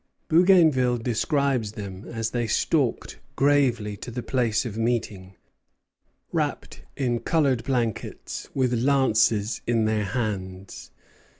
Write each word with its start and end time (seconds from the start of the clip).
Bougainville 0.29 0.97
describes 0.97 1.73
them 1.73 2.05
as 2.05 2.31
they 2.31 2.47
stalked 2.47 3.19
gravely 3.35 3.95
to 3.97 4.09
the 4.09 4.23
place 4.23 4.65
of 4.65 4.75
meeting, 4.75 5.35
wrapped 6.31 6.81
in 6.97 7.19
colored 7.19 7.63
blankets, 7.63 8.49
with 8.55 8.73
lances 8.73 9.61
in 9.67 9.85
their 9.85 10.05
hands. 10.05 10.89